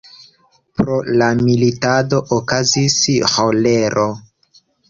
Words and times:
Pro 0.79 0.95
la 1.21 1.27
militado 1.41 2.23
okazis 2.39 2.99
ĥolero. 3.35 4.09